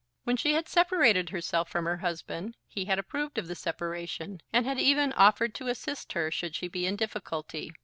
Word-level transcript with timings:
When 0.23 0.35
she 0.35 0.53
had 0.53 0.67
separated 0.67 1.29
herself 1.29 1.69
from 1.69 1.85
her 1.85 1.97
husband 1.97 2.57
he 2.67 2.85
had 2.85 2.97
approved 2.97 3.37
of 3.37 3.47
the 3.47 3.53
separation, 3.53 4.41
and 4.51 4.65
had 4.65 4.79
even 4.79 5.13
offered 5.13 5.53
to 5.53 5.67
assist 5.67 6.13
her 6.13 6.31
should 6.31 6.55
she 6.55 6.67
be 6.67 6.87
in 6.87 6.95
difficulty. 6.95 7.71